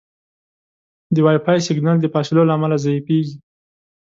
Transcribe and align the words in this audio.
د 1.13 1.15
وائی 1.25 1.39
فای 1.45 1.59
سګنل 1.67 1.97
د 2.01 2.05
فاصلو 2.13 2.41
له 2.47 2.53
امله 2.57 2.75
ضعیفېږي. 2.83 3.35